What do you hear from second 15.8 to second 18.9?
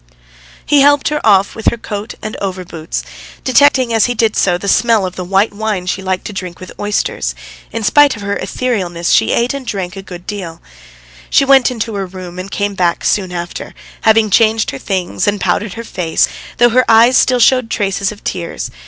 face, though her eyes still showed traces of tears.